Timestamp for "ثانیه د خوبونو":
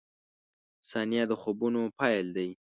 0.89-1.81